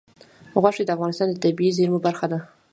[0.61, 2.39] غوښې د افغانستان د طبیعي زیرمو برخه ده.